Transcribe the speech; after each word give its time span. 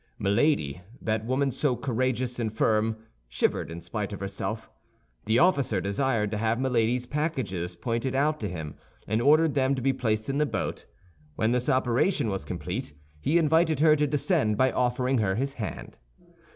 Milady, 0.17 0.81
that 0.99 1.25
woman 1.25 1.51
so 1.51 1.75
courageous 1.75 2.39
and 2.39 2.51
firm, 2.51 2.97
shivered 3.29 3.69
in 3.69 3.81
spite 3.81 4.11
of 4.11 4.19
herself. 4.19 4.67
The 5.25 5.37
officer 5.37 5.79
desired 5.79 6.31
to 6.31 6.39
have 6.39 6.59
Milady's 6.59 7.05
packages 7.05 7.75
pointed 7.75 8.15
out 8.15 8.39
to 8.39 8.49
him, 8.49 8.77
and 9.07 9.21
ordered 9.21 9.53
them 9.53 9.75
to 9.75 9.81
be 9.83 9.93
placed 9.93 10.27
in 10.27 10.39
the 10.39 10.47
boat. 10.47 10.87
When 11.35 11.51
this 11.51 11.69
operation 11.69 12.29
was 12.29 12.45
complete, 12.45 12.93
he 13.19 13.37
invited 13.37 13.79
her 13.81 13.95
to 13.95 14.07
descend 14.07 14.57
by 14.57 14.71
offering 14.71 15.19
her 15.19 15.35
his 15.35 15.53
hand. 15.61 15.97